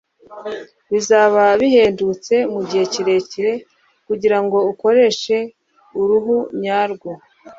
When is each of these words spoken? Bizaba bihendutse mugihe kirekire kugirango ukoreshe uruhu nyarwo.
Bizaba 0.91 1.43
bihendutse 1.61 2.33
mugihe 2.53 2.83
kirekire 2.93 3.53
kugirango 4.07 4.57
ukoreshe 4.71 5.37
uruhu 5.99 6.35
nyarwo. 6.63 7.11